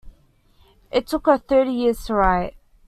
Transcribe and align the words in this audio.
It 0.89 1.05
took 1.05 1.27
her 1.27 1.37
thirty 1.37 1.73
years 1.73 2.03
to 2.05 2.15
write. 2.15 2.55